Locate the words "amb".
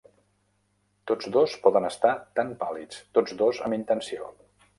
3.69-3.79